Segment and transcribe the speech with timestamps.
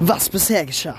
[0.00, 0.96] was bisher geschah.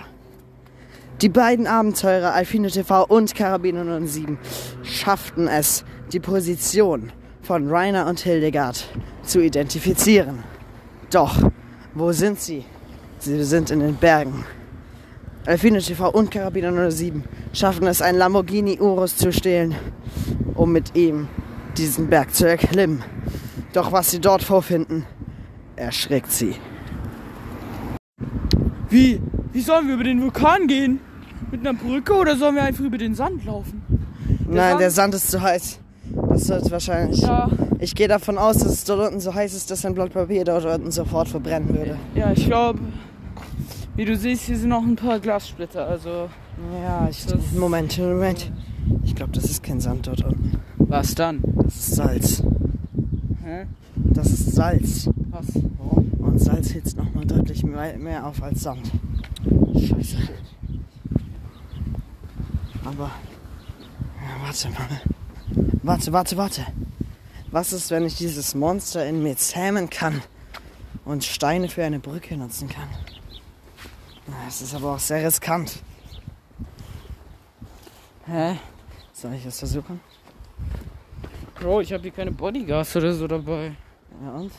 [1.22, 4.38] Die beiden Abenteurer Alfine TV und Karabiner 07
[4.84, 7.12] schafften es, die Position
[7.42, 8.86] von Rainer und Hildegard
[9.24, 10.44] zu identifizieren.
[11.12, 11.38] Doch,
[11.94, 12.66] wo sind sie?
[13.20, 14.46] Sie sind in den Bergen.
[15.46, 19.76] Alfine TV und Karabiner 07 schaffen es, einen Lamborghini Urus zu stehlen,
[20.56, 21.28] um mit ihm
[21.78, 23.04] diesen Berg zu erklimmen.
[23.74, 25.06] Doch was sie dort vorfinden,
[25.76, 26.56] erschreckt sie.
[28.94, 29.20] Wie?
[29.52, 31.00] Wie sollen wir über den Vulkan gehen?
[31.52, 33.82] Mit einer Brücke oder sollen wir einfach über den Sand laufen?
[34.48, 35.80] Nein, Sand- der Sand ist zu heiß.
[36.30, 37.22] Das wird wahrscheinlich.
[37.22, 40.14] Ja, Ich gehe davon aus, dass es dort unten so heiß ist, dass ein Blatt
[40.14, 41.98] Papier dort unten sofort verbrennen würde.
[42.16, 42.80] ja, ich glaube,
[43.96, 45.88] wie du siehst, hier sind noch ein paar Glassplitter.
[45.88, 46.30] Also,
[46.84, 47.26] Ja, ich.
[47.26, 48.52] Das- Moment, Moment.
[49.04, 50.60] Ich glaube, das ist kein Sand dort unten.
[50.78, 51.40] was dann?
[51.64, 52.44] Das ist Salz.
[53.44, 53.66] Hä?
[53.96, 55.10] Das ist Salz.
[55.32, 55.46] Was?
[55.78, 56.12] Warum?
[56.34, 58.90] Und Salz hitzt nochmal deutlich mehr, auf als Sand.
[59.76, 60.18] Scheiße.
[62.84, 63.12] Aber.
[64.20, 65.02] Ja, warte mal.
[65.84, 66.66] Warte, warte, warte.
[67.52, 70.24] Was ist, wenn ich dieses Monster in mir zähmen kann
[71.06, 72.90] und Steine für eine Brücke nutzen kann?
[74.26, 75.84] Na, Es ist aber auch sehr riskant.
[78.26, 78.58] Hä?
[79.14, 80.00] Soll ich es versuchen?
[81.60, 83.74] Bro, ich habe hier keine Bodyguards oder so dabei.
[84.24, 84.52] Ja und?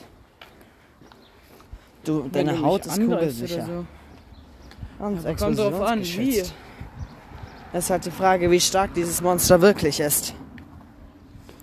[2.05, 3.66] Du, Wenn deine du Haut ist kugelsicher.
[3.66, 5.05] So.
[5.05, 6.38] Und Aber kommt drauf an, wie.
[6.38, 10.34] Es ist halt die Frage, wie stark dieses Monster wirklich ist.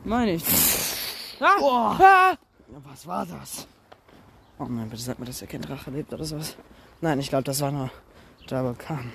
[0.04, 0.44] Meine ich.
[1.40, 1.98] Ah!
[2.00, 2.38] Ah!
[2.90, 3.68] Was war das?
[4.60, 6.56] Oh nein, bitte sag mir, dass hier kein Drache lebt oder sowas.
[7.00, 7.90] Nein, ich glaube, das war nur
[8.50, 9.12] der Vulkan.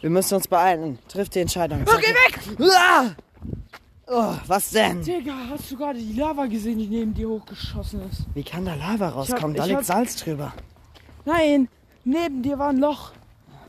[0.00, 0.98] Wir müssen uns beeilen.
[1.08, 1.84] Trifft die Entscheidung.
[1.84, 2.40] Geh weg!
[2.60, 3.10] Ah!
[4.14, 5.02] Oh, was denn?
[5.02, 8.24] Digga, hast du gerade die Lava gesehen, die neben dir hochgeschossen ist?
[8.34, 9.56] Wie kann da Lava rauskommen?
[9.56, 10.52] da liegt hab- Salz drüber.
[11.24, 11.68] Nein,
[12.04, 13.12] neben dir war ein Loch.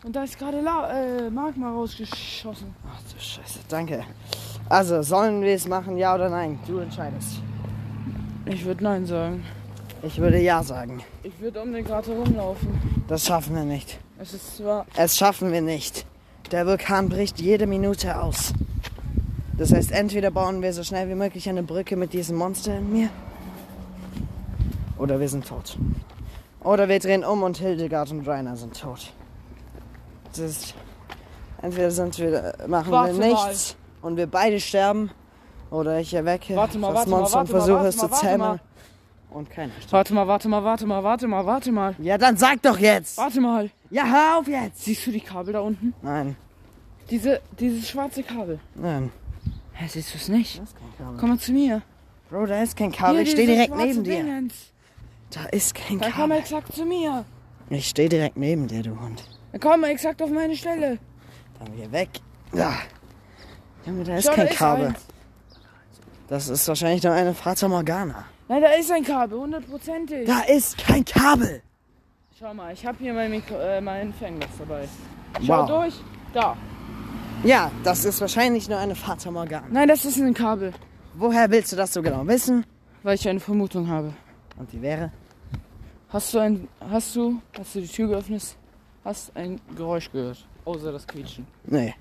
[0.03, 2.75] Und da ist gerade äh, Magma rausgeschossen.
[2.85, 4.03] Ach du Scheiße, danke.
[4.67, 6.59] Also, sollen wir es machen, ja oder nein?
[6.67, 7.39] Du entscheidest.
[8.45, 9.45] Ich würde Nein sagen.
[10.01, 11.01] Ich würde ja sagen.
[11.23, 12.67] Ich würde um den Krater rumlaufen.
[13.07, 13.97] Das schaffen wir nicht.
[14.19, 14.85] Es ist zwar.
[14.95, 16.05] Es schaffen wir nicht.
[16.51, 18.53] Der Vulkan bricht jede Minute aus.
[19.57, 22.91] Das heißt, entweder bauen wir so schnell wie möglich eine Brücke mit diesem Monster in
[22.91, 23.09] mir.
[24.97, 25.77] Oder wir sind tot.
[26.63, 29.11] Oder wir drehen um und Hildegard und Rainer sind tot.
[30.31, 30.73] Das ist.
[31.61, 33.47] Entweder sind wir, machen Warte wir mal.
[33.49, 35.11] nichts und wir beide sterben.
[35.71, 38.15] Oder ich erwecke Warte mal, das warte mal, Monster und mal, versuche es mal, zu
[38.19, 38.37] zähmen.
[38.39, 38.59] mal.
[39.31, 39.91] Und keiner stirbt.
[39.93, 41.95] Warte mal, warte mal, warte mal, warte mal, warte mal.
[41.99, 43.17] Ja, dann sag doch jetzt!
[43.17, 43.69] Warte mal.
[43.89, 44.83] Ja, hör auf jetzt!
[44.83, 45.93] Siehst du die Kabel da unten?
[46.03, 46.35] Nein,
[47.09, 48.59] Diese, dieses schwarze Kabel.
[48.75, 49.11] nein.
[49.73, 50.59] Hä, siehst du es nicht?
[50.59, 51.19] Das ist kein Kabel.
[51.19, 51.81] Komm mal zu mir.
[52.29, 53.15] Bro, da ist kein Kabel.
[53.15, 54.23] Hier, ich stehe direkt neben dir.
[54.23, 54.53] Dingens.
[55.31, 56.37] Da ist kein Dann komm Kabel.
[56.37, 57.25] exakt zu mir.
[57.69, 59.23] Ich stehe direkt neben dir, du Hund.
[59.51, 60.99] Dann komm exakt auf meine Stelle.
[61.59, 62.09] Dann geh weg.
[62.53, 62.73] Ja.
[63.85, 64.87] Junge, da ist Schau, da kein ist Kabel.
[64.87, 64.99] eins.
[66.27, 68.25] Das ist wahrscheinlich nur eine Fata Morgana.
[68.47, 70.27] Nein, da ist ein Kabel, hundertprozentig.
[70.27, 71.61] Da ist kein Kabel.
[72.39, 74.87] Schau mal, ich habe hier mein, Mikro, äh, mein Fernglas dabei.
[75.45, 75.67] Schau Wow.
[75.69, 75.93] durch.
[76.33, 76.57] Da.
[77.43, 79.67] Ja, das ist wahrscheinlich nur eine Fata Morgana.
[79.69, 80.73] Nein, das ist ein Kabel.
[81.15, 82.65] Woher willst du das so genau wissen?
[83.03, 84.13] Weil ich eine Vermutung habe.
[84.57, 85.11] Und die wäre?
[86.07, 86.69] Hast du ein.
[86.79, 88.57] Hast du, als du die Tür geöffnet hast,
[89.03, 90.47] hast ein Geräusch gehört?
[90.63, 91.45] Außer das Quietschen.
[91.65, 91.93] Nee.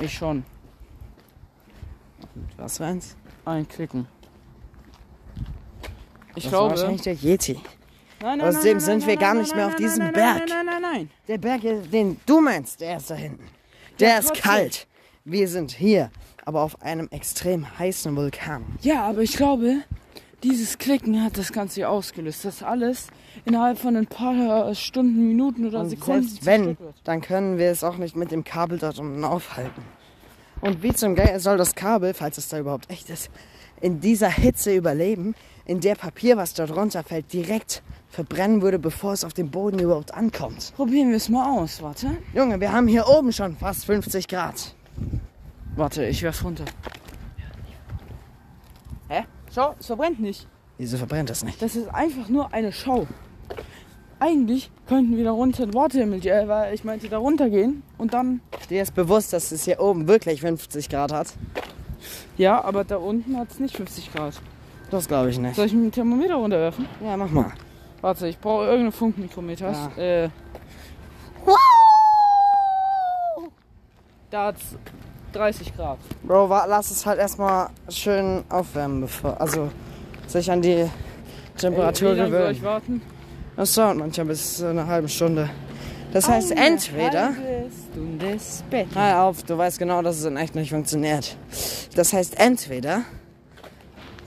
[0.00, 0.44] Ich schon.
[2.56, 3.14] Was für eins?
[3.44, 4.08] Ein Klicken.
[6.34, 6.70] Ich das glaube.
[6.70, 7.60] war wahrscheinlich der Yeti.
[8.20, 10.38] Nein, Außerdem sind wir gar nicht mehr auf nein, diesem nein, Berg.
[10.38, 11.10] Nein, nein, nein, nein, nein.
[11.28, 11.60] Der Berg,
[11.90, 13.44] den du meinst, der ist da hinten.
[14.02, 14.42] Der ist trotzdem.
[14.50, 14.86] kalt.
[15.24, 16.10] Wir sind hier,
[16.44, 18.64] aber auf einem extrem heißen Vulkan.
[18.82, 19.82] Ja, aber ich glaube,
[20.42, 22.44] dieses Klicken hat das Ganze hier ausgelöst.
[22.44, 23.06] Das alles
[23.44, 26.22] innerhalb von ein paar Stunden, Minuten oder Und Sekunden.
[26.28, 29.82] selbst wenn, dann können wir es auch nicht mit dem Kabel dort unten aufhalten.
[30.60, 33.30] Und wie zum Geier soll das Kabel, falls es da überhaupt echt ist,
[33.82, 35.34] in dieser Hitze überleben,
[35.66, 40.14] in der Papier, was dort runterfällt, direkt verbrennen würde, bevor es auf dem Boden überhaupt
[40.14, 40.72] ankommt.
[40.76, 41.82] Probieren wir es mal aus.
[41.82, 42.16] Warte.
[42.34, 44.74] Junge, wir haben hier oben schon fast 50 Grad.
[45.76, 46.64] Warte, ich werf's runter.
[49.08, 49.24] Hä?
[49.54, 50.46] Schau, es verbrennt nicht.
[50.78, 51.60] Wieso verbrennt das nicht?
[51.60, 53.06] Das ist einfach nur eine Show.
[54.20, 58.40] Eigentlich könnten wir da runter in Waterhimmel, äh, weil ich meinte da runtergehen und dann.
[58.70, 61.34] Dir ist bewusst, dass es hier oben wirklich 50 Grad hat?
[62.36, 64.34] Ja, aber da unten hat es nicht 50 Grad.
[64.90, 65.56] Das glaube ich nicht.
[65.56, 66.86] Soll ich ein Thermometer runterwerfen?
[67.02, 67.52] Ja, mach mal.
[68.00, 69.72] Warte, ich brauche irgendeine Funkmikrometer.
[69.96, 70.02] Ja.
[70.02, 70.28] Äh.
[74.30, 74.76] Da hat's
[75.32, 75.98] 30 Grad.
[76.22, 79.40] Bro, lass es halt erstmal schön aufwärmen, bevor.
[79.40, 79.70] Also
[80.26, 80.88] sich an die
[81.58, 82.56] Temperatur Äh, Wie lange soll gewöhnen.
[82.56, 83.02] ich warten?
[83.56, 85.50] Das dauert manchmal bis zu einer halben Stunde.
[86.12, 87.26] Das heißt, Eine entweder.
[87.34, 89.00] halbe Stunde später.
[89.00, 91.36] Hör auf, du weißt genau, dass es in echt nicht funktioniert.
[91.94, 93.02] Das heißt, entweder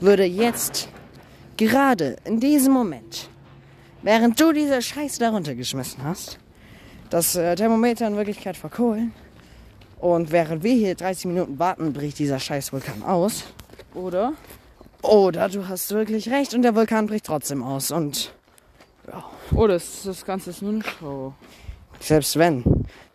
[0.00, 0.88] würde jetzt,
[1.56, 3.30] gerade in diesem Moment,
[4.02, 6.38] während du diese Scheiße darunter geschmissen hast,
[7.08, 9.12] das äh, Thermometer in Wirklichkeit verkohlen
[9.98, 13.44] und während wir hier 30 Minuten warten, bricht dieser scheiß Vulkan aus.
[13.94, 14.32] Oder?
[15.02, 17.92] Oder du hast wirklich recht und der Vulkan bricht trotzdem aus.
[17.92, 18.34] Und
[19.52, 21.32] Oder ist das Ganze ist nur eine Show.
[22.00, 22.64] Selbst wenn,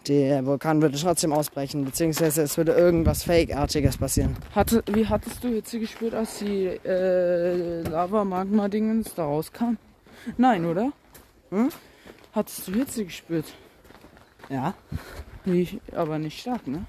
[0.07, 4.35] der Vulkan würde trotzdem ausbrechen, beziehungsweise es würde irgendwas Fake-artiges passieren.
[4.55, 9.77] Hatte, wie hattest du Hitze gespürt, als die äh, Lava-Magma-Dingens da rauskam?
[10.37, 10.91] Nein, oder?
[11.51, 11.69] Hm?
[12.33, 13.45] Hattest du Hitze gespürt?
[14.49, 14.73] Ja.
[15.45, 16.85] Wie, aber nicht stark, ne?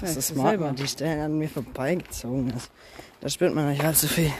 [0.00, 0.42] Das ist selber.
[0.42, 2.70] Magma, die Stellen an mir vorbeigezogen ist.
[3.20, 4.32] Da spürt man nicht allzu viel.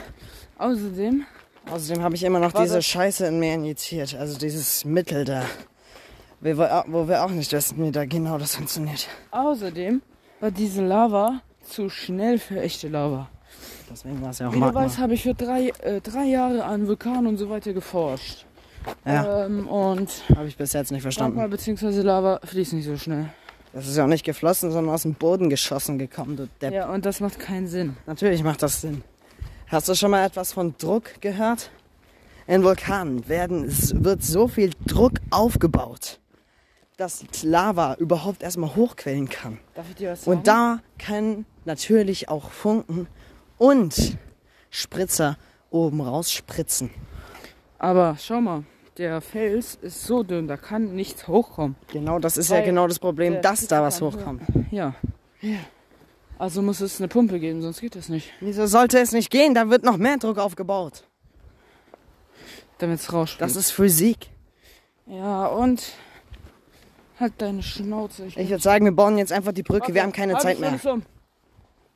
[0.57, 1.25] Außerdem,
[1.71, 4.15] Außerdem habe ich immer noch War diese das- Scheiße in mir injiziert.
[4.15, 5.43] Also dieses Mittel da.
[6.41, 9.07] Wo wir, wo wir auch nicht wissen, wie da genau das funktioniert.
[9.31, 10.01] außerdem
[10.39, 13.29] war diese Lava zu schnell für echte Lava.
[13.91, 14.85] Deswegen war es ja auch Wie du Magma.
[14.85, 18.45] weißt, habe ich für drei, äh, drei Jahre an Vulkanen und so weiter geforscht.
[19.05, 21.49] Ja, Ähm, und habe ich bis jetzt nicht Magma verstanden.
[21.49, 22.01] bzw.
[22.01, 23.25] Lava fließt nicht so schnell.
[23.73, 26.73] Das ist ja auch nicht geflossen, sondern aus dem Boden geschossen gekommen, du Depp.
[26.73, 27.97] Ja, und das macht keinen Sinn.
[28.07, 29.03] Natürlich macht das Sinn.
[29.67, 31.69] Hast du schon mal etwas von Druck gehört?
[32.47, 33.65] In Vulkanen werden,
[34.03, 36.19] wird so viel Druck aufgebaut,
[36.99, 39.57] dass Lava überhaupt erstmal hochquellen kann.
[39.73, 40.37] Darf ich dir was sagen?
[40.37, 43.07] Und da können natürlich auch Funken
[43.57, 44.17] und
[44.69, 45.37] Spritzer
[45.69, 46.89] oben rausspritzen.
[47.77, 48.63] Aber schau mal,
[48.97, 51.77] der Fels ist so dünn, da kann nichts hochkommen.
[51.93, 54.41] Genau, das ist ja Weil genau das Problem, dass da was hochkommt.
[54.69, 54.93] Ja.
[56.37, 58.29] Also muss es eine Pumpe geben, sonst geht das nicht.
[58.41, 59.53] Wieso sollte es nicht gehen?
[59.53, 61.05] Da wird noch mehr Druck aufgebaut.
[62.79, 63.41] Damit es rausspringt.
[63.41, 64.27] Das ist Physik.
[65.05, 65.93] ja, und
[67.19, 68.25] halt deine Schnauze.
[68.25, 69.93] Ich würde sagen, wir bauen jetzt einfach die Brücke.
[69.93, 70.79] Wir haben keine Zeit mehr.
[70.85, 71.03] um.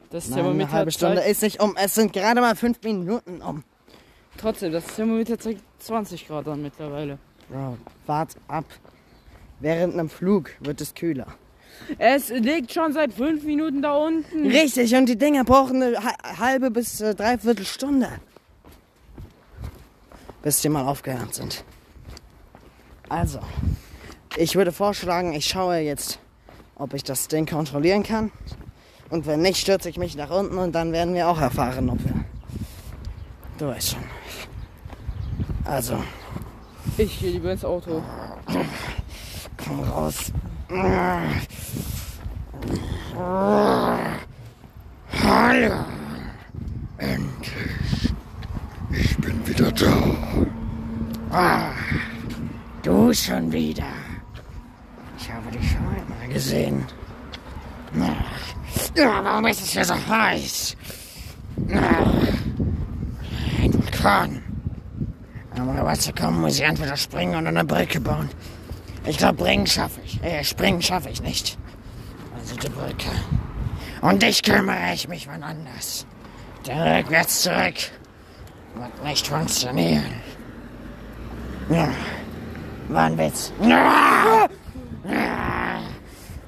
[0.10, 1.76] Das Nein, Thermometer eine halbe Stunde ist nicht um.
[1.76, 3.64] Es sind gerade mal fünf Minuten um.
[4.38, 7.18] Trotzdem, das Thermometer zeigt 20 Grad an mittlerweile.
[7.50, 8.66] Bro, wart ab.
[9.60, 11.28] Während einem Flug wird es kühler.
[11.98, 14.46] Es liegt schon seit fünf Minuten da unten.
[14.46, 18.10] Richtig, und die Dinger brauchen eine ha- halbe bis äh, dreiviertel Stunde.
[20.42, 21.64] Bis die mal aufgehört sind.
[23.10, 23.40] Also,
[24.38, 26.20] ich würde vorschlagen, ich schaue jetzt,
[26.76, 28.32] ob ich das Ding kontrollieren kann.
[29.10, 32.04] Und wenn nicht, stürze ich mich nach unten und dann werden wir auch erfahren, ob
[32.04, 32.26] wir.
[33.60, 34.04] Du weißt schon.
[35.66, 35.98] Also,
[36.98, 38.02] Ich gehe lieber ins Auto.
[39.64, 40.32] komm raus.
[45.24, 45.74] Hallo.
[46.98, 48.14] Endlich.
[48.92, 49.94] Ich bin wieder da.
[51.32, 51.70] Ah,
[52.84, 53.84] du schon wieder.
[55.18, 56.86] Ich habe dich schon einmal gesehen.
[58.96, 60.76] Ja, warum ist es hier so heiß?
[63.62, 64.44] Ein Vulkan.
[65.56, 68.30] Um rüber zu kommen, muss ich entweder springen oder eine Brücke bauen.
[69.06, 70.22] Ich glaube, bringen schaffe ich.
[70.24, 71.58] Äh, springen schaffe ich nicht.
[72.36, 73.12] Also die Brücke.
[74.02, 76.06] Und dich kümmere ich mich wann anders.
[76.66, 77.76] Der rückwärts zurück
[78.76, 80.14] wird nicht funktionieren.
[81.70, 81.90] Ja.
[82.90, 83.54] War ein Witz.
[83.62, 84.48] Ja.
[85.08, 85.80] Ja.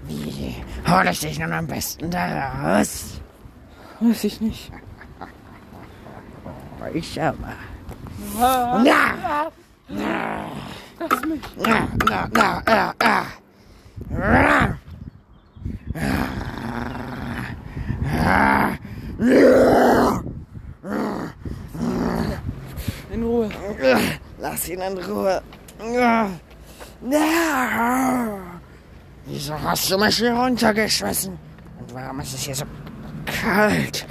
[0.08, 0.56] Wie
[0.88, 3.22] hol ich dich nun am besten da raus?
[4.00, 4.72] Weiß ich nicht.
[6.94, 7.54] Ich aber.
[8.40, 9.50] Ja.
[9.90, 10.46] Ja.
[11.58, 13.26] Ja, ja, ja, ja, ja.
[14.12, 14.78] Ja.
[23.12, 23.50] In Ruhe.
[24.40, 25.42] Lass ihn in Ruhe.
[29.28, 31.38] Wieso hast du mich hier runtergeschmissen?
[31.80, 32.66] Und warum ist es hier so
[33.26, 34.06] kalt?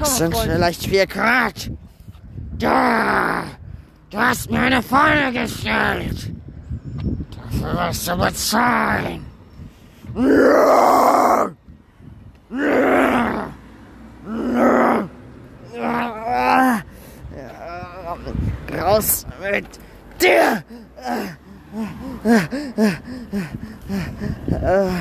[0.00, 1.70] Es sind vielleicht vier Grad.
[2.58, 3.44] Da!
[4.10, 6.30] Du hast mir eine Falle gestellt.
[7.34, 9.24] Dafür wirst du bezahlen.
[10.14, 11.50] Ja!
[12.50, 13.48] Ja!
[15.74, 16.82] Ja!
[18.78, 19.66] Raus mit
[20.20, 20.62] dir!
[24.50, 24.94] Äh,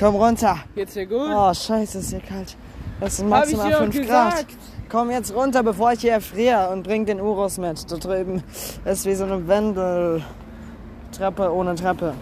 [0.00, 0.56] Komm runter.
[0.74, 1.28] Geht's dir gut?
[1.30, 2.56] Oh, scheiße, ist hier kalt.
[3.00, 4.46] Es sind maximal dir doch 5 Grad.
[4.88, 7.92] Komm jetzt runter, bevor ich hier erfriere und bring den Urus mit.
[7.92, 8.42] Da drüben
[8.86, 12.14] ist wie so eine Wendeltreppe ohne Treppe.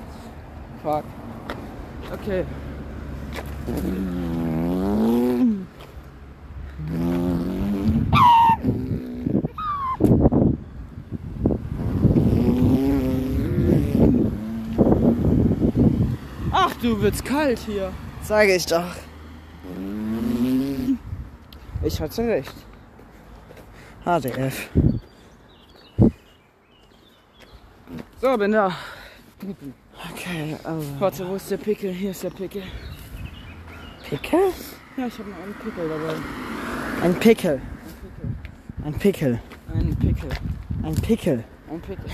[0.82, 1.04] Fuck.
[2.12, 2.44] Okay.
[16.88, 17.92] Du wird's kalt hier.
[18.22, 18.94] Sage ich doch.
[21.82, 22.54] Ich hatte recht.
[24.04, 24.70] HDF.
[28.20, 28.72] So, bin da.
[30.12, 30.86] Okay, also.
[30.98, 31.92] Warte, wo ist der Pickel?
[31.92, 32.62] Hier ist der Pickel.
[34.08, 34.40] Pickel?
[34.96, 36.14] Ja, ich habe noch einen Pickel dabei.
[37.04, 37.60] Ein Pickel.
[38.84, 39.40] Ein Pickel.
[39.72, 40.30] Ein Pickel.
[40.82, 41.44] Ein Pickel.
[41.70, 42.10] Ein Pickel.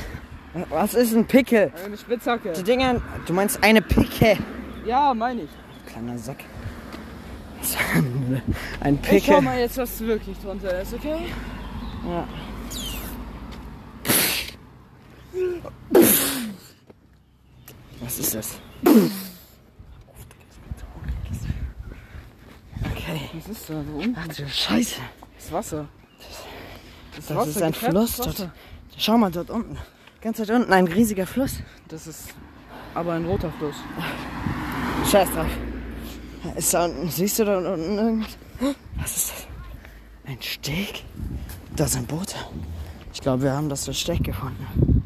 [0.69, 1.73] Was ist ein Pickel?
[1.85, 2.53] Eine Spitzhacke.
[2.53, 3.01] Die Dinger.
[3.27, 4.37] Du meinst eine Picke.
[4.85, 5.51] Ja, meine ich.
[5.87, 6.45] Kleiner Sack.
[8.81, 9.41] Ein Ich schau Pickel.
[9.43, 11.17] mal jetzt, was wirklich drunter ist, okay?
[12.07, 12.29] Ja.
[18.01, 18.59] Was ist das?
[22.85, 23.21] Okay.
[23.35, 24.17] Was ist da so unten?
[24.19, 25.01] Ach du Scheiße.
[25.39, 25.89] Das Wasser.
[27.17, 28.33] Das, Das ist ein Fluss Wasser.
[28.39, 28.51] dort.
[28.97, 29.79] Schau mal dort unten.
[30.21, 31.59] Ganz weit unten ein riesiger Fluss.
[31.89, 32.29] Das ist
[32.95, 33.77] aber ein roter Fluss.
[35.11, 35.47] Scheiß drauf.
[36.57, 38.37] Ist da unten, siehst du da unten irgendwas?
[38.97, 39.47] Was ist das?
[40.27, 41.05] Ein Steg?
[41.77, 42.37] Da sind Boote.
[43.13, 45.03] Ich glaube, wir haben das Steg gefunden.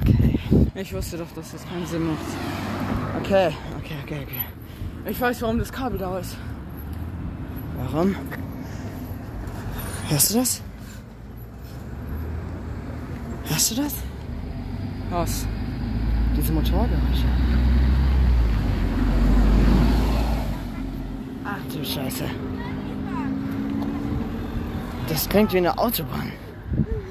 [0.00, 0.38] Okay.
[0.74, 2.18] Ich wusste doch, dass das keinen Sinn macht.
[3.20, 5.10] Okay, okay, okay, okay.
[5.10, 6.36] Ich weiß, warum das Kabel da ist.
[7.78, 8.14] Warum?
[10.08, 10.62] Hörst du das?
[13.44, 13.94] Hörst du das?
[15.10, 15.46] Was?
[16.36, 17.24] Diese Motorgeräusche.
[21.44, 22.24] Ach du Scheiße.
[25.08, 26.32] Das klingt wie eine Autobahn.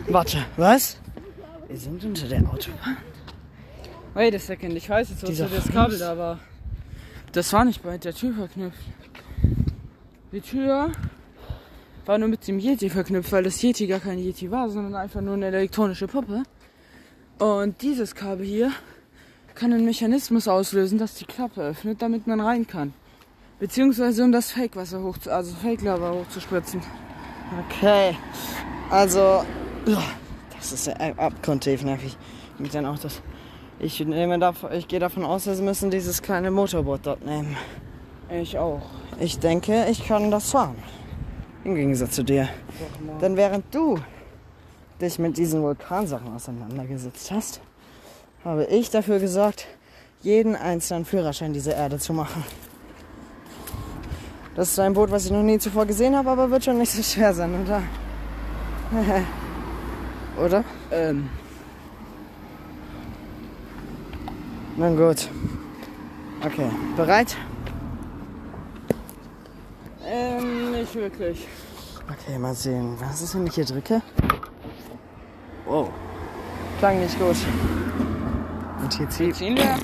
[0.08, 1.00] Warte, was?
[1.68, 2.98] Wir sind unter der Autobahn?
[4.14, 5.72] Wait a second, ich weiß jetzt, Dieser wozu das.
[5.72, 6.40] Kabel da war.
[7.32, 8.80] Das war nicht bei der Tür verknüpft.
[10.32, 10.92] Die Tür
[12.06, 15.22] war nur mit dem Yeti verknüpft, weil das Yeti gar kein Yeti war, sondern einfach
[15.22, 16.44] nur eine elektronische Puppe.
[17.40, 18.72] Und dieses Kabel hier
[19.56, 22.94] kann einen Mechanismus auslösen, dass die Klappe öffnet, damit man rein kann.
[23.60, 26.82] Beziehungsweise um das Fake-Wasser hoch, also Fake-Lava hochzuspritzen.
[27.68, 28.16] Okay.
[28.90, 29.46] Also,
[30.56, 32.18] das ist ja abgrundtief nervig
[32.60, 33.22] mit den Autos.
[33.80, 37.56] Ich, nehme davon, ich gehe davon aus, wir müssen dieses kleine Motorboot dort nehmen.
[38.30, 38.82] Ich auch.
[39.20, 40.76] Ich denke, ich kann das fahren.
[41.64, 42.50] Im Gegensatz zu dir.
[43.22, 44.00] Denn während du
[45.02, 47.62] dich mit diesen Vulkansachen auseinandergesetzt hast,
[48.46, 49.68] habe ich dafür gesorgt,
[50.22, 52.44] jeden einzelnen Führerschein dieser Erde zu machen.
[54.56, 56.92] Das ist ein Boot, was ich noch nie zuvor gesehen habe, aber wird schon nicht
[56.92, 57.84] so schwer sein, oder?
[60.46, 60.64] oder?
[60.92, 61.30] Ähm,
[64.78, 65.30] Nun gut.
[66.46, 67.36] Okay, bereit?
[70.06, 71.48] ähm, nicht wirklich.
[72.04, 72.96] Okay, mal sehen.
[73.00, 74.02] Was ist, wenn ich hier drücke?
[75.66, 75.90] Wow.
[76.80, 77.38] Klang nicht gut.
[78.86, 79.36] Und hier zieht.
[79.36, 79.80] Ziehen wir?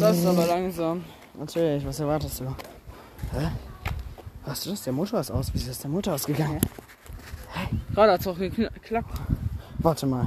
[0.00, 1.04] Das ist aber langsam.
[1.38, 2.44] Natürlich, was erwartest du?
[2.44, 3.48] Hä?
[4.44, 4.82] Hast du das?
[4.82, 5.50] Der Motor ist aus.
[5.52, 6.60] Wieso ist der Motor ausgegangen?
[7.94, 9.20] Gerade hat es auch geklappt.
[9.78, 10.26] Warte mal.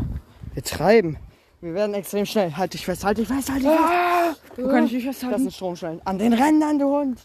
[0.54, 1.18] Wir treiben.
[1.60, 2.56] Wir werden extrem schnell.
[2.56, 4.42] Halt dich fest, halt dich fest, halt dich fest.
[4.56, 5.42] Wo kann ich Das festhalten?
[5.42, 6.02] sind Stromschnellen.
[6.06, 7.20] An den Rändern, du Hund.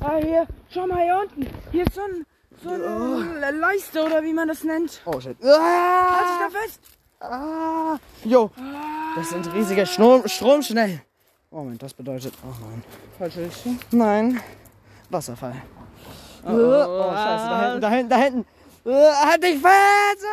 [0.00, 0.46] Ah, hier.
[0.72, 1.46] Schau mal hier unten.
[1.72, 2.26] Hier ist so, ein,
[2.62, 5.00] so eine Leiste oder wie man das nennt.
[5.04, 5.36] Oh shit.
[5.42, 6.80] Halt dich Ah, da fest.
[7.20, 7.96] ah.
[8.24, 8.50] Jo.
[9.16, 11.00] Das sind riesige Strom Stromschnellen.
[11.50, 12.32] Moment, das bedeutet.
[12.44, 12.82] Oh nein.
[13.18, 13.78] Falsche Richtung.
[13.90, 14.40] Nein.
[15.10, 15.54] Wasserfall.
[16.44, 18.44] Oh, Oh, scheiße, da hinten, da hinten, da hinten.
[18.86, 20.24] Äh, Halt dich fest!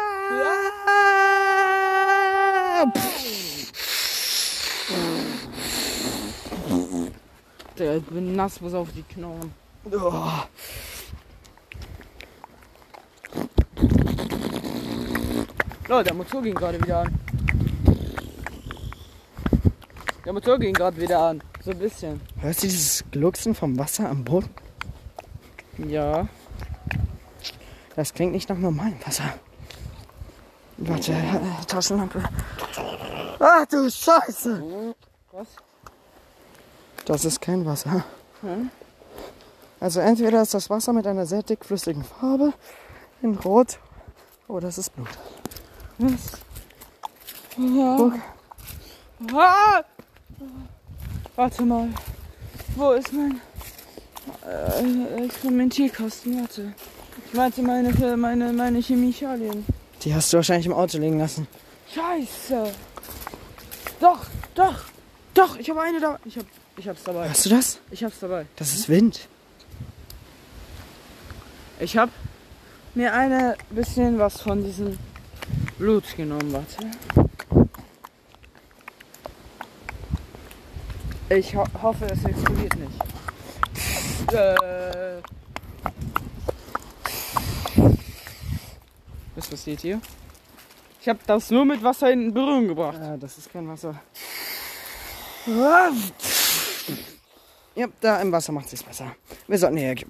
[2.80, 2.86] Ah!
[2.96, 3.37] Pff.
[7.77, 9.53] Der, ich bin nass bis auf die Knochen.
[9.91, 10.24] Oh.
[15.89, 17.19] Oh, der Motor ging gerade wieder an.
[20.25, 21.43] Der Motor ging gerade wieder an.
[21.63, 22.19] So ein bisschen.
[22.39, 24.50] Hörst du dieses Glucksen vom Wasser am Boden?
[25.77, 26.27] Ja.
[27.96, 29.36] Das klingt nicht nach normalem Wasser.
[30.77, 32.24] Warte, äh, Taschenlampe.
[33.39, 34.96] Ach du Scheiße!
[35.31, 35.48] Was?
[37.08, 38.04] Das ist kein Wasser.
[38.42, 38.70] Hm?
[39.80, 42.54] Also entweder ist das Wasser mit einer sehr dickflüssigen Farbe
[43.22, 43.80] in Rot
[44.50, 45.08] oder es ist Blut.
[46.00, 46.34] Was?
[47.58, 48.12] Ja.
[49.34, 49.84] Ah!
[51.38, 51.88] Warte mal.
[52.76, 53.40] Wo ist mein
[54.46, 56.42] äh, Experimentierkasten?
[56.42, 56.74] Warte.
[57.26, 59.66] Ich meinte meine, meine, meine Chemikalien.
[60.02, 61.48] Die hast du wahrscheinlich im Auto liegen lassen.
[61.94, 62.74] Scheiße.
[64.02, 64.76] Doch, doch,
[65.34, 65.58] doch.
[65.58, 66.20] Ich habe eine da.
[66.26, 66.46] Ich hab,
[66.77, 67.27] ich hab's dabei.
[67.27, 67.79] Hörst du das?
[67.91, 68.46] Ich hab's dabei.
[68.55, 69.27] Das ist Wind.
[71.79, 72.12] Ich habe
[72.96, 74.98] mir eine bisschen was von diesem
[75.77, 76.91] Blut genommen, warte.
[81.29, 84.34] Ich ho hoffe, es explodiert nicht.
[84.34, 85.22] Äh.
[89.36, 90.01] Was passiert hier?
[91.01, 92.98] Ich habe das nur mit Wasser in Berührung gebracht.
[93.00, 94.01] Ja, das ist kein Wasser.
[97.77, 99.15] Ja, da im Wasser macht es besser.
[99.48, 99.93] Wir sollten hier.
[99.93, 100.03] Du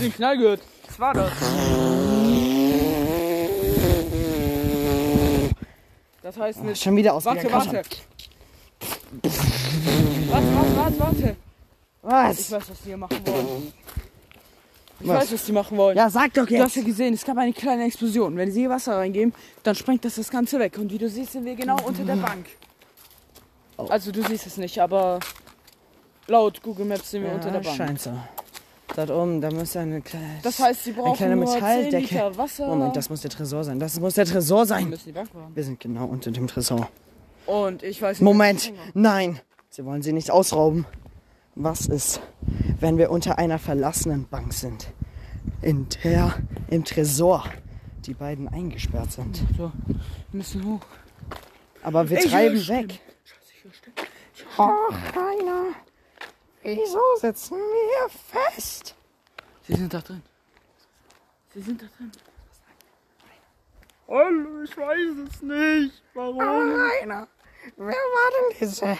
[0.00, 0.60] den Knall gehört?
[0.88, 1.30] Was war das?
[6.22, 6.76] Das heißt mit.
[6.76, 7.82] Schon wieder aus Warte, warte.
[10.32, 11.36] Warte, warte, warte, warte.
[12.02, 12.50] Ich Was?
[12.50, 13.72] weiß, was die hier machen wollen.
[14.98, 15.22] Ich Was?
[15.22, 15.96] weiß, was die machen wollen.
[15.96, 16.76] Ja, sag doch Du hast jetzt.
[16.76, 18.36] ja gesehen, es gab eine kleine Explosion.
[18.36, 20.78] Wenn sie hier Wasser reingeben, dann sprengt das das Ganze weg.
[20.78, 22.46] Und wie du siehst, sind wir genau unter der Bank.
[23.80, 23.86] Oh.
[23.88, 25.20] Also du siehst es nicht, aber
[26.26, 27.76] laut Google Maps sind wir unter der Ja, Bank.
[27.76, 28.12] scheint so.
[28.96, 30.40] Dort oben, da muss eine kleine.
[30.42, 32.32] Das heißt, sie brauchen kleine nur 10 Metalldecke.
[32.66, 33.78] Moment, das muss der Tresor sein.
[33.78, 34.90] Das muss der Tresor Wir sein.
[34.90, 35.52] müssen die Bank machen.
[35.54, 36.88] Wir sind genau unter dem Tresor.
[37.46, 38.24] Und ich weiß nicht.
[38.24, 39.40] Moment, nein.
[39.68, 40.86] Sie wollen sie nicht ausrauben.
[41.54, 42.20] Was ist,
[42.80, 44.88] wenn wir unter einer verlassenen Bank sind,
[45.62, 46.34] in der
[46.68, 47.44] im Tresor
[48.06, 49.36] die beiden eingesperrt sind?
[49.56, 49.94] So, wir
[50.32, 50.80] müssen hoch.
[51.82, 53.00] Aber wir Ich treiben weg.
[53.72, 53.96] Stimmen.
[54.58, 55.74] Oh, Rainer.
[56.62, 58.94] Wieso sitzen wir fest?
[59.66, 60.22] Sie sind da drin.
[61.54, 62.12] Sie sind da drin.
[64.08, 66.02] Hallo, ich weiß es nicht.
[66.14, 66.40] Warum?
[66.40, 67.28] Rainer,
[67.76, 68.98] wer war denn diese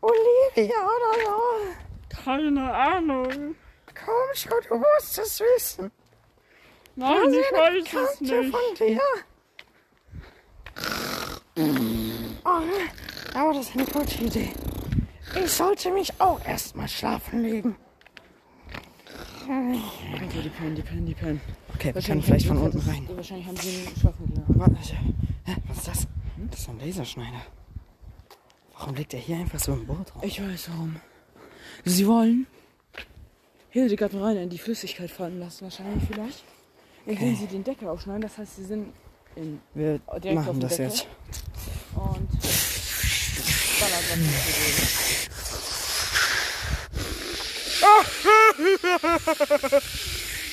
[0.00, 2.22] Olivia oder so?
[2.24, 3.56] Keine Ahnung.
[4.04, 5.90] Komm schon, du musst es wissen.
[6.96, 8.50] Nein, ich weiß es Kannte nicht.
[8.56, 9.00] von dir.
[12.42, 12.62] Oh,
[13.34, 14.50] aber das ist eine gute Idee.
[15.42, 17.76] Ich sollte mich auch erstmal schlafen legen.
[19.44, 21.40] Okay, die pennen, die pennen, die pennen.
[21.74, 23.08] Okay, wir können vielleicht von unten rein.
[23.14, 24.44] Wahrscheinlich haben sie einen Schlafmittel.
[24.48, 24.70] Was
[25.78, 26.06] ist das?
[26.50, 27.40] Das ist ein Laserschneider.
[28.78, 30.22] Warum liegt der hier einfach so im Boot drauf?
[30.22, 30.96] Ich weiß warum.
[31.84, 32.46] Sie wollen
[33.70, 36.44] Hildegard Rainer in die Flüssigkeit fallen lassen, wahrscheinlich vielleicht.
[37.06, 38.22] Indem sie den Deckel aufschneiden.
[38.22, 38.92] Das heißt, sie sind
[39.36, 40.00] in Wir
[40.34, 40.86] machen das Deckel?
[40.86, 41.06] jetzt.
[43.80, 45.30] Nicht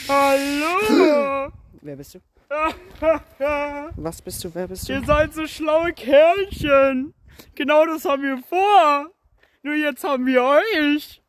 [0.08, 1.52] Hallo!
[1.82, 2.20] Wer bist du?
[3.98, 4.52] Was bist du?
[4.54, 4.94] Wer bist du?
[4.94, 7.14] Ihr seid so schlaue Kerlchen.
[7.56, 9.10] Genau das haben wir vor.
[9.64, 11.22] Nur jetzt haben wir euch.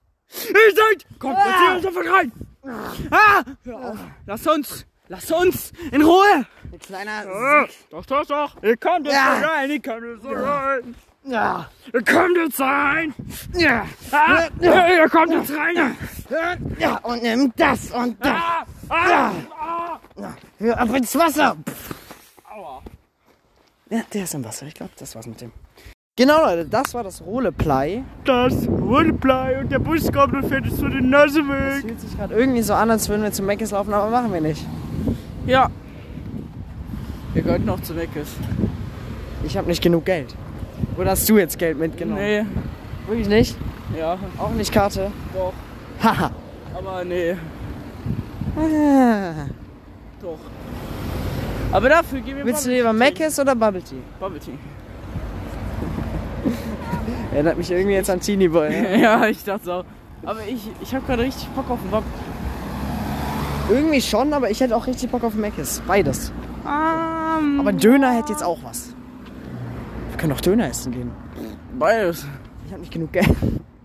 [0.48, 1.06] Ihr seid...
[1.18, 2.32] Kommt jetzt hier sofort rein.
[3.10, 3.42] Ah!
[3.64, 3.98] Hör auf.
[4.26, 4.86] Lass uns.
[5.08, 5.72] Lass uns.
[5.90, 6.46] In Ruhe.
[6.80, 7.24] Kleiner.
[7.26, 8.62] Ah, Doch, doch, doch.
[8.62, 9.40] Ihr kommt jetzt Ja.
[9.40, 9.70] so rein.
[9.70, 10.94] Ihr kommt jetzt so rein.
[11.24, 11.68] Ja.
[11.92, 13.14] Kommt jetzt rein.
[13.54, 13.86] Ja.
[14.12, 15.96] Ah, ihr kommt jetzt rein.
[16.78, 18.32] Ja, und nimm das und das.
[18.32, 19.98] Ah, ah, ah.
[20.58, 21.56] Hör auf ins Wasser.
[22.50, 22.82] Aua.
[23.90, 24.66] Ja, der ist im Wasser.
[24.66, 25.52] Ich glaube, das war's mit dem.
[26.16, 28.02] Genau, Leute, das war das Roleplay.
[28.24, 31.82] Das Roleplay und der Bus kommt und fährt uns zu den Nase Es weg.
[31.82, 34.40] fühlt sich gerade irgendwie so an, als würden wir zum Meckes laufen, aber machen wir
[34.40, 34.66] nicht.
[35.46, 35.70] Ja.
[37.34, 38.30] Wir könnten noch zu Meckes.
[39.44, 40.34] Ich habe nicht genug Geld.
[40.96, 42.20] Oder hast du jetzt Geld mitgenommen?
[42.20, 42.44] Nee.
[43.06, 43.56] Wirklich nicht?
[43.98, 45.10] Ja, Auch nicht Karte?
[45.34, 45.52] doch.
[46.02, 46.30] Haha.
[46.76, 47.34] Aber nee,
[48.56, 49.46] Ah.
[50.20, 50.38] doch.
[51.72, 53.96] Aber dafür gehen wir Willst du Bubble lieber Tea Meckes oder Bubble Tea?
[54.20, 54.52] Bubble Tea.
[57.32, 58.70] Erinnert mich irgendwie jetzt an Teenie Boy.
[58.70, 59.00] Ne?
[59.02, 59.84] ja, ich dachte auch.
[60.24, 62.10] Aber ich, ich habe gerade richtig Bock auf den Bubble
[63.70, 65.82] irgendwie schon, aber ich hätte auch richtig Bock auf Meckes.
[65.86, 66.32] Beides.
[66.64, 68.94] um, Aber Döner hätte jetzt auch was.
[70.18, 71.12] Wir können auch Döner essen gehen.
[71.78, 72.26] Beides.
[72.66, 73.28] Ich habe nicht genug Geld.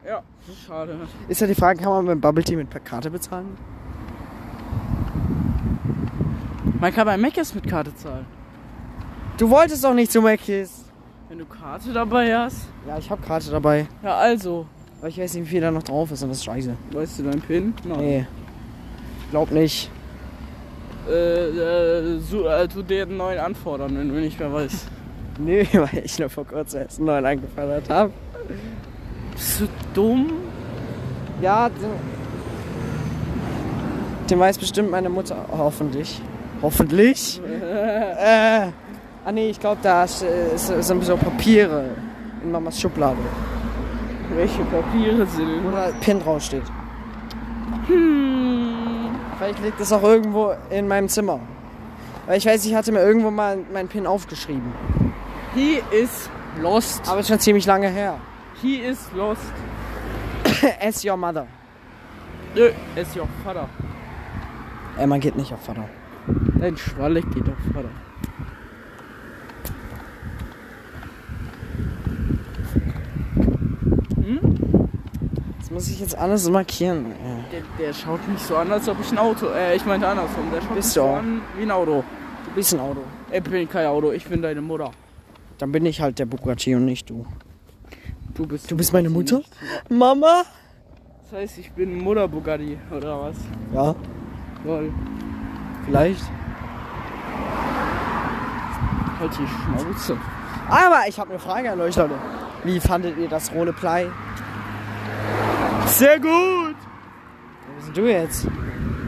[0.03, 0.23] Ja,
[0.65, 0.97] schade.
[1.27, 3.55] Ist ja die Frage, kann man beim Bubble Tea mit per Karte bezahlen?
[6.79, 8.25] Man kann bei Meckes mit Karte zahlen.
[9.37, 10.85] Du wolltest doch nicht zu Meckes.
[11.29, 12.65] Wenn du Karte dabei hast.
[12.87, 13.85] Ja, ich habe Karte dabei.
[14.01, 14.65] Ja, also.
[15.01, 16.75] Aber ich weiß nicht, wie viel da noch drauf ist und das ist scheiße.
[16.93, 17.75] Weißt du deinen PIN?
[17.83, 17.99] Nein.
[17.99, 18.25] Nee.
[19.29, 19.91] Glaub nicht.
[21.07, 24.87] Äh, äh, so, äh, tu den neuen anfordern, wenn du nicht mehr weißt.
[25.37, 28.11] Nee, weil ich nur vor kurzem erst einen neuen angefordert habe.
[29.33, 30.31] Bist du dumm?
[31.41, 31.89] Ja, den,
[34.29, 35.35] den weiß bestimmt meine Mutter.
[35.51, 36.21] Hoffentlich.
[36.61, 37.41] Hoffentlich?
[37.61, 38.67] äh,
[39.25, 41.89] ah nee, ich glaube, da ist, äh, sind so Papiere
[42.43, 43.17] in Mamas Schublade.
[44.35, 45.63] Welche Papiere sind?
[45.65, 46.63] Wo da Pin draufsteht.
[47.87, 49.09] Hm.
[49.37, 51.39] Vielleicht liegt es auch irgendwo in meinem Zimmer.
[52.25, 54.71] Weil ich weiß, ich hatte mir irgendwo mal meinen Pin aufgeschrieben.
[55.55, 56.29] He is
[56.61, 57.07] lost.
[57.07, 58.19] Aber ist schon ziemlich lange her.
[58.61, 59.41] He is lost.
[60.81, 61.47] As your mother.
[62.55, 63.69] Nö, er ist ja auch Vater.
[64.97, 65.89] Emma geht nicht auf Vater.
[66.59, 67.89] Dein Schwalle geht auf Vater.
[75.59, 77.07] Das muss ich jetzt alles markieren.
[77.07, 77.35] Ja.
[77.51, 79.47] Der, der schaut mich so an, als ob ich ein Auto.
[79.47, 80.51] Äh, ich meinte andersrum.
[80.51, 82.03] Der schaut Bist mich du so an wie ein Auto.
[82.45, 83.01] Du bist ein Auto.
[83.31, 84.91] Ich bin kein Auto, ich bin deine Mutter.
[85.57, 87.25] Dann bin ich halt der Bugatti und nicht du.
[88.33, 89.41] Du bist, Du bist meine Mutter?
[89.89, 90.43] Mama?
[91.23, 93.35] Das heißt, ich bin Mutter Bugatti, oder was?
[93.73, 93.95] Ja,
[94.65, 94.91] Lol.
[95.85, 96.23] vielleicht.
[99.19, 100.17] Halt die Schnauze.
[100.69, 102.15] Aber ich habe eine Frage an euch, Leute.
[102.63, 104.07] Wie fandet ihr das Roleplay?
[105.85, 106.75] Sehr gut.
[107.67, 108.47] Wo bist du jetzt?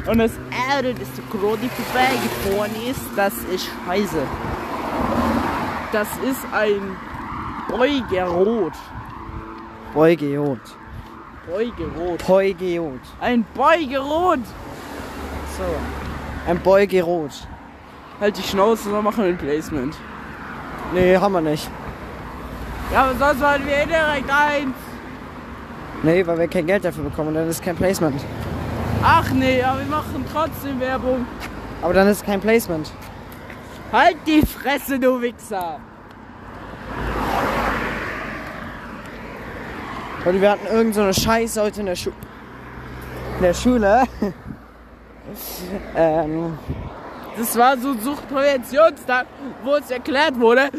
[0.08, 0.34] Und das
[0.70, 4.22] Auto, das der gerade vorbeigefahren ist, das ist scheiße.
[5.96, 6.98] Das ist ein
[7.70, 8.74] Beugerot.
[9.94, 10.60] Beugeot.
[11.48, 12.28] Beugerot.
[12.28, 13.00] Beugeot.
[13.22, 14.40] Ein Beugerot.
[15.58, 15.64] So.
[16.50, 17.32] Ein Beugerot.
[18.20, 19.96] Halt die Schnauze, wir machen ein Placement.
[20.94, 21.70] Nee, haben wir nicht.
[22.92, 24.76] Ja, aber sonst wollen wir direkt eins.
[26.04, 27.34] Nee, weil wir kein Geld dafür bekommen.
[27.34, 28.22] Dann ist kein Placement.
[29.02, 31.26] Ach nee, aber wir machen trotzdem Werbung.
[31.82, 32.92] Aber dann ist kein Placement.
[33.92, 35.80] Halt die Fresse, du Wichser.
[40.26, 42.10] Leute, wir hatten irgend so eine Scheiße heute in der, Schu
[43.38, 44.04] in der Schule.
[45.96, 46.58] ähm,
[47.38, 49.28] Das war so ein Suchtpräventionstag,
[49.64, 50.70] wo uns erklärt wurde,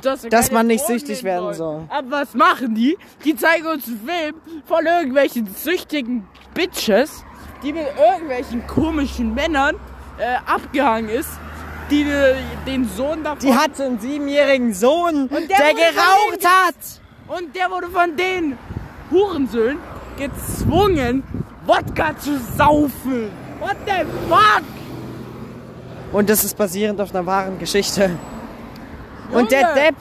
[0.00, 1.84] dass, wir Dass man nicht Drogen süchtig werden soll.
[1.90, 2.96] Aber was machen die?
[3.24, 7.24] Die zeigen uns einen Film von irgendwelchen süchtigen Bitches,
[7.62, 9.76] die mit irgendwelchen komischen Männern
[10.18, 11.30] äh, abgehangen ist,
[11.90, 12.34] die äh,
[12.66, 13.38] den Sohn davon...
[13.40, 16.48] die hatte einen siebenjährigen Sohn, der der, geraucht verlegt.
[16.48, 16.74] hat.
[17.28, 18.58] Und der wurde von den
[19.10, 19.78] Hurensöhnen
[20.16, 21.22] gezwungen,
[21.66, 23.30] Wodka zu saufen.
[23.60, 24.62] What the fuck?
[26.12, 28.10] Und das ist basierend auf einer wahren Geschichte.
[29.32, 29.74] Und der Junge!
[29.74, 29.94] Depp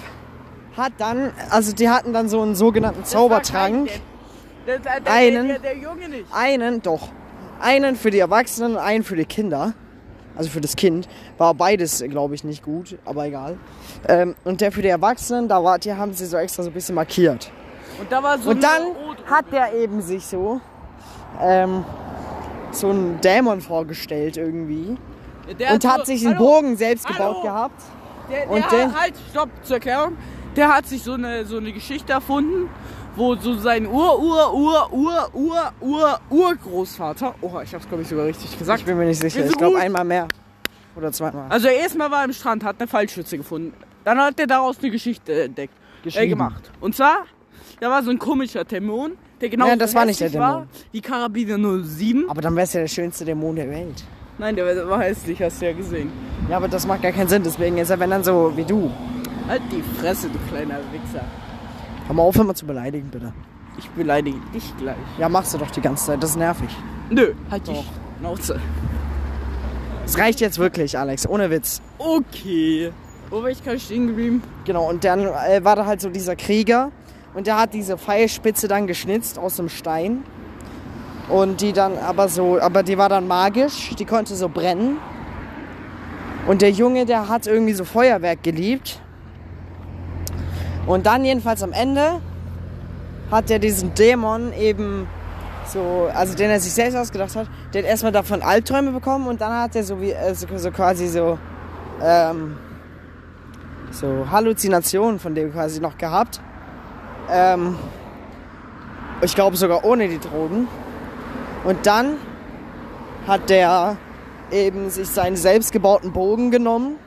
[0.78, 3.88] hat dann, also die hatten dann so einen sogenannten Zaubertrank.
[3.88, 4.82] Das.
[4.84, 5.48] Der, der, Einen.
[5.48, 6.26] Der, der, der Junge nicht.
[6.32, 7.10] Einen, doch.
[7.60, 9.74] Einen für die Erwachsenen und einen für die Kinder.
[10.36, 11.08] Also für das Kind.
[11.38, 13.58] War beides, glaube ich, nicht gut, aber egal.
[14.08, 16.74] Ähm, und der für die Erwachsenen, da war, die haben sie so extra so ein
[16.74, 17.52] bisschen markiert.
[18.00, 18.82] Und da so Und dann
[19.30, 20.60] hat der eben sich so
[21.42, 21.86] ähm,
[22.72, 24.98] so einen Dämon vorgestellt irgendwie.
[25.60, 27.30] Der Und hat sich einen Hallo, Bogen selbst Hallo.
[27.34, 27.82] gebaut gehabt.
[28.30, 30.18] Der, der und den- halt, stopp, zur Erklärung.
[30.56, 32.70] Der hat sich so eine, so eine Geschichte erfunden,
[33.16, 38.10] wo so sein Ur, Ur, Ur, Ur, Ur, Ur, Urgroßvater, oh, ich hab's glaube ich
[38.10, 38.82] sogar richtig gesagt.
[38.82, 39.46] Ich bin mir nicht sicher.
[39.46, 40.28] Ich glaube einmal mehr.
[40.96, 41.46] Oder zweimal.
[41.50, 43.74] Also erstmal war er am Strand, hat eine Fallschütze gefunden.
[44.04, 45.74] Dann hat er daraus eine Geschichte entdeckt,
[46.06, 46.72] äh, gemacht.
[46.80, 47.26] Und zwar,
[47.80, 50.70] da war so ein komischer Dämon, der genau Ja, das war nicht der war Dämon.
[50.92, 52.30] wie Karabiner 07.
[52.30, 54.04] Aber dann wäre es ja der schönste Dämon der Welt.
[54.38, 56.12] Nein, der war hässlich, hast du ja gesehen.
[56.50, 57.44] Ja, aber das macht gar keinen Sinn.
[57.44, 58.92] Deswegen ist er, wenn dann so wie du.
[59.48, 61.24] Halt die Fresse, du kleiner Wichser.
[62.08, 63.34] Hör mal auf, immer zu beleidigen, bitte.
[63.78, 64.96] Ich beleidige dich gleich.
[65.18, 66.22] Ja, machst du doch die ganze Zeit.
[66.22, 66.70] Das ist nervig.
[67.10, 67.84] Nö, halt die Doch.
[68.20, 68.60] Schnauze.
[70.06, 71.28] Es reicht jetzt wirklich, Alex.
[71.28, 71.82] Ohne Witz.
[71.98, 72.92] Okay.
[73.30, 74.44] Wo war ich gerade stehen geblieben?
[74.66, 76.92] Genau, und dann äh, war da halt so dieser Krieger.
[77.34, 80.24] Und der hat diese Pfeilspitze dann geschnitzt aus dem Stein.
[81.28, 83.96] Und die dann aber so, aber die war dann magisch.
[83.98, 84.98] Die konnte so brennen.
[86.48, 89.02] Und der Junge, der hat irgendwie so Feuerwerk geliebt.
[90.88, 92.22] Und dann jedenfalls am Ende
[93.32, 95.08] hat er diesen Dämon eben
[95.68, 99.42] so, also den er sich selbst ausgedacht hat, der hat erstmal davon Albträume bekommen und
[99.42, 101.40] dann hat er so wie, so, so quasi so,
[102.04, 102.58] ähm,
[103.92, 106.40] so Halluzinationen von dem quasi noch gehabt.
[107.32, 107.78] Ähm,
[109.22, 110.68] ich glaube sogar ohne die Drogen.
[111.64, 112.18] Und dann
[113.28, 113.98] hat der
[114.52, 116.98] eben sich seinen selbstgebauten Bogen genommen,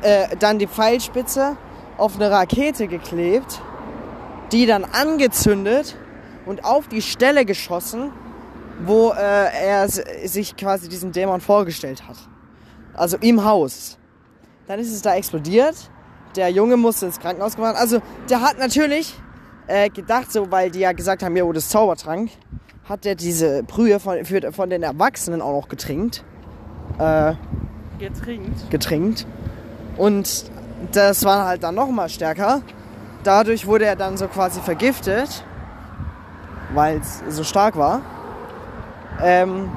[0.00, 1.56] äh, dann die Pfeilspitze
[2.00, 3.60] auf eine Rakete geklebt,
[4.52, 5.96] die dann angezündet
[6.46, 8.10] und auf die Stelle geschossen,
[8.84, 12.16] wo äh, er sich quasi diesen Dämon vorgestellt hat.
[12.94, 13.98] Also im Haus.
[14.66, 15.76] Dann ist es da explodiert.
[16.36, 17.76] Der Junge musste ins Krankenhaus gebracht.
[17.76, 19.14] Also der hat natürlich
[19.66, 22.30] äh, gedacht, so weil die ja gesagt haben, jo, das ist Zaubertrank,
[22.84, 26.24] hat der diese Brühe von, für, von den Erwachsenen auch noch getrinkt.
[26.98, 27.34] Äh,
[27.98, 28.70] Getrinkt.
[28.70, 29.26] getrinkt.
[29.98, 30.50] Und
[30.92, 32.62] das war halt dann noch mal stärker.
[33.22, 35.44] Dadurch wurde er dann so quasi vergiftet,
[36.74, 38.00] weil es so stark war.
[39.22, 39.70] Ähm,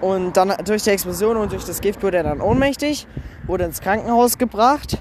[0.00, 3.06] und dann durch die Explosion und durch das Gift wurde er dann ohnmächtig,
[3.46, 4.98] wurde ins Krankenhaus gebracht.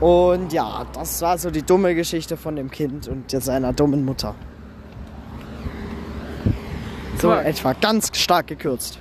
[0.00, 4.34] Und ja, das war so die dumme Geschichte von dem Kind und seiner dummen Mutter.
[7.18, 7.46] So Quark.
[7.46, 9.00] etwa ganz stark gekürzt.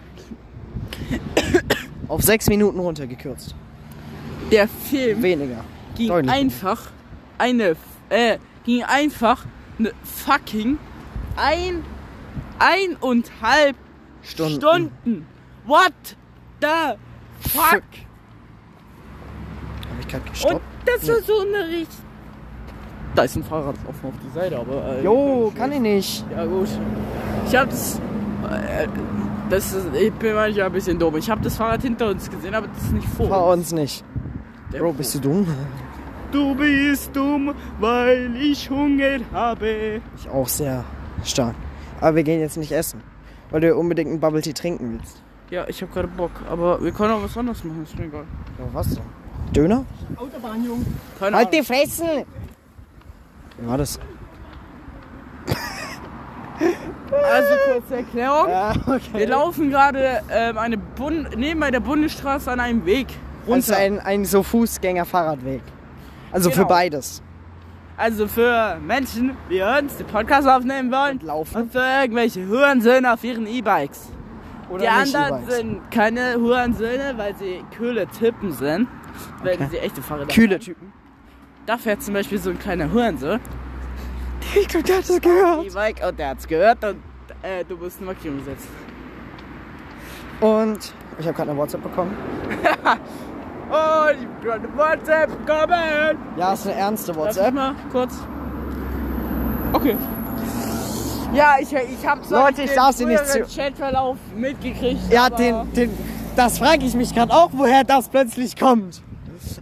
[2.08, 3.56] Auf sechs Minuten runtergekürzt.
[4.52, 5.64] Der Film Weniger.
[5.96, 6.32] ging deutlich.
[6.34, 6.82] einfach
[7.38, 7.76] eine,
[8.10, 9.46] äh, ging einfach
[9.80, 10.78] eine fucking
[11.36, 11.84] ein,
[12.60, 13.76] eineinhalb
[14.22, 14.56] Stunden.
[14.56, 15.28] Stunden.
[15.66, 15.94] What
[16.62, 16.96] the
[17.50, 17.64] fuck?
[17.74, 17.82] Hab
[20.00, 20.62] ich gerade Und gestoppt?
[20.86, 22.00] das war so eine richtig.
[23.16, 24.98] Da ist ein Fahrrad offen auf die Seite, aber.
[24.98, 26.26] Äh, Jo, kann ich nicht.
[26.32, 26.68] Ja, gut.
[27.48, 28.00] Ich hab das.
[28.50, 28.88] Äh,
[29.50, 31.16] das ist, ich bin manchmal ein bisschen dumm.
[31.18, 34.04] Ich habe das Fahrrad hinter uns gesehen, aber das ist nicht vor Vor uns nicht.
[34.76, 35.48] Der Bro, bist du dumm?
[36.34, 40.02] Du bist dumm, weil ich Hunger habe.
[40.18, 40.84] Ich auch sehr
[41.24, 41.56] stark.
[42.02, 43.02] Aber wir gehen jetzt nicht essen.
[43.52, 45.22] Weil du unbedingt einen Bubble Tea trinken willst.
[45.50, 48.26] Ja, ich habe gerade Bock, aber wir können auch was anderes machen, ist mir egal.
[48.60, 49.04] Ja, was denn?
[49.56, 49.86] Döner?
[50.18, 50.86] Autobahn, Junge.
[51.20, 51.62] Keine Halt Ahnung.
[51.62, 52.26] die Fressen!
[53.58, 53.98] Wie war das?
[57.12, 58.50] Also kurze Erklärung.
[58.50, 59.02] Ja, okay.
[59.14, 63.08] Wir laufen gerade ähm, eine Bund neben einer Bundesstraße an einem Weg
[63.48, 63.56] runter.
[63.56, 65.62] Also ein, ein so Fußgänger-Fahrradweg.
[66.32, 66.68] Also für Genau.
[66.70, 67.22] beides.
[67.98, 71.56] Also für Menschen, die uns den Podcast aufnehmen wollen Laufen.
[71.64, 74.10] und für irgendwelche Hurensöhne auf ihren E-Bikes.
[74.82, 75.56] Die anderen E-Bikes.
[75.56, 78.88] sind keine Hurensöhne, weil sie kühle Typen sind.
[79.44, 79.68] Wenn Okay.
[79.72, 80.60] sie echte Fahrräder Kühle.
[80.60, 80.92] Typen.
[81.66, 83.40] Da fährt zum Beispiel so ein kleiner Hurensohn.
[84.56, 85.66] Ich glaub, der hat das gehört.
[85.66, 86.98] E-Bike und der hat's gehört und
[87.42, 88.68] äh, du musst ein Maximum setzen.
[90.40, 92.16] Und ich habe gerade eine WhatsApp bekommen.
[93.72, 96.18] Oh, ich hab gerade WhatsApp bekommen.
[96.38, 97.54] Ja, ist eine ernste Darf ich WhatsApp.
[97.54, 98.14] mal kurz?
[99.74, 99.98] Okay.
[101.34, 105.12] Ja, ich, ich hab zwar Leute, ich darf sie nicht früheren Chatverlauf mitgekriegt.
[105.12, 105.98] Ja, den, den,
[106.36, 109.02] das frage ich mich gerade auch, woher das plötzlich kommt.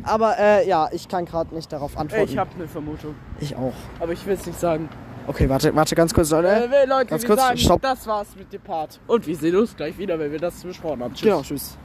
[0.04, 2.30] Aber äh, ja, ich kann gerade nicht darauf antworten.
[2.32, 3.74] Ich habe eine Vermutung, Ich auch.
[4.00, 4.89] aber ich will es nicht sagen.
[5.26, 6.48] Okay, warte, warte ganz kurz, Leute.
[6.50, 7.82] Äh, Leute, ganz kurz, sagen, stopp.
[7.82, 9.00] das war's mit dem Part.
[9.08, 11.13] Und wir sehen uns gleich wieder, wenn wir das besprochen haben.
[11.13, 11.24] Tschüss.
[11.24, 11.78] Genau, tschüss.